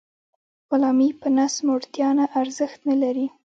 [0.69, 3.27] غلامي په نس موړتیا نه ارزښت نلري.